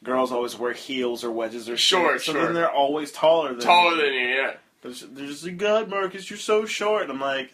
[0.02, 2.44] girls always wear heels or wedges or Sure, shit, So sure.
[2.44, 4.02] then they're always taller than Taller you.
[4.02, 4.52] than you, yeah.
[4.82, 7.02] They're just like, God, Marcus, you're so short.
[7.02, 7.52] And I'm like,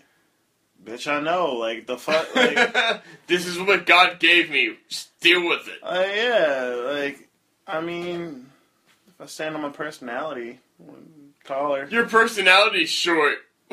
[0.82, 1.52] bitch, I know.
[1.54, 2.26] Like the fuck.
[2.34, 4.76] Like, this is what God gave me.
[4.88, 5.78] Just deal with it.
[5.82, 6.74] uh, yeah.
[7.00, 7.28] Like,
[7.66, 8.46] I mean,
[9.08, 11.86] if I stand on my personality, I'm taller.
[11.90, 13.36] Your personality's short.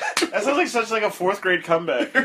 [0.00, 2.10] that sounds like such like a fourth grade comeback.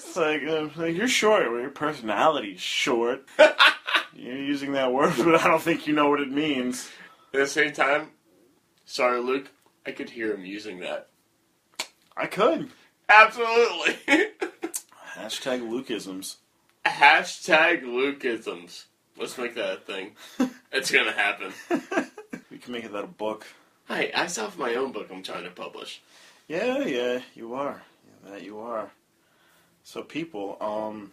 [0.00, 3.24] It's like, uh, like you're short, well, your personality's short.
[4.14, 6.90] You're using that word, but I don't think you know what it means.
[7.32, 8.08] At the same time,
[8.84, 9.50] sorry, Luke,
[9.86, 11.08] I could hear him using that.
[12.16, 12.70] I could.
[13.08, 13.98] Absolutely.
[15.14, 16.36] Hashtag Lukeisms.
[16.84, 18.84] Hashtag Lukeisms.
[19.16, 20.16] Let's make that a thing.
[20.72, 21.52] It's gonna happen.
[22.50, 23.46] we can make it that a book.
[23.88, 26.02] Hey, I still have my own book I'm trying to publish.
[26.50, 27.80] Yeah, yeah, you are.
[28.04, 28.90] Yeah, that you are.
[29.84, 31.12] So people, um,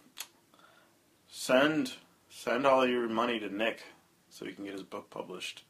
[1.28, 1.92] send
[2.28, 3.84] send all your money to Nick
[4.30, 5.62] so he can get his book published.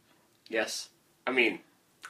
[0.49, 0.89] Yes.
[1.27, 1.59] I mean,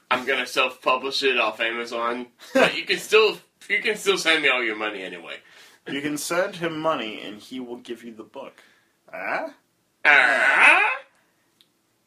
[0.09, 3.39] I'm gonna self-publish it off Amazon, but you can still
[3.69, 5.39] you can still send me all your money anyway.
[5.91, 8.63] You can send him money and he will give you the book.
[9.13, 9.53] Ah?
[10.05, 10.91] Ah?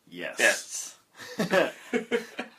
[0.09, 0.95] Yes.
[1.37, 1.71] Yes.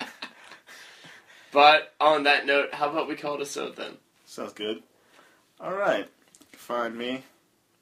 [1.52, 3.98] But on that note, how about we call it a so then?
[4.24, 4.82] Sounds good.
[5.60, 6.08] All right.
[6.52, 7.24] Find me,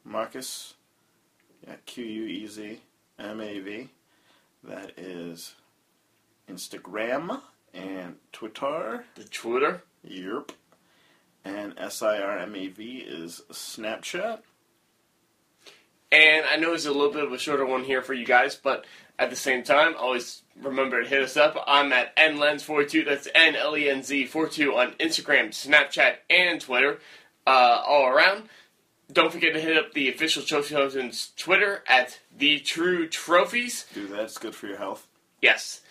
[0.05, 0.75] Marcus.
[1.67, 2.81] Yeah, Q U E Z
[3.19, 3.89] M A V.
[4.65, 5.55] That is
[6.49, 7.41] Instagram
[7.73, 9.05] and Twitter.
[9.15, 9.83] The Twitter.
[10.03, 10.53] Yep.
[11.45, 14.41] And S I R M A V is Snapchat.
[16.13, 18.57] And I know it's a little bit of a shorter one here for you guys,
[18.57, 18.85] but
[19.21, 21.63] at the same time, always remember to hit us up.
[21.67, 23.05] I'm at nlenz42.
[23.05, 26.99] That's N L E N Z 42 on Instagram, Snapchat, and Twitter,
[27.47, 28.45] uh, all around.
[29.13, 33.85] Don't forget to hit up the official Trophy Husbands Twitter at the True Trophies.
[33.93, 34.21] Do that.
[34.21, 35.07] It's good for your health.
[35.43, 35.83] Yes.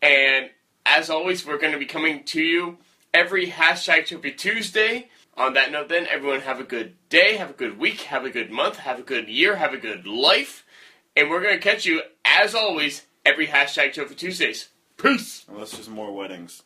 [0.00, 0.48] And
[0.86, 2.78] as always, we're going to be coming to you
[3.12, 5.08] every hashtag Trophy Tuesday.
[5.36, 8.30] On that note, then, everyone have a good day, have a good week, have a
[8.30, 10.64] good month, have a good year, have a good life.
[11.16, 14.68] And we're going to catch you, as always, every hashtag Trophy Tuesdays.
[14.96, 15.44] Peace!
[15.48, 16.62] Unless there's more weddings.